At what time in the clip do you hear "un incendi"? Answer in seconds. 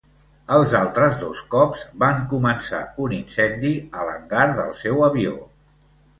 3.05-3.73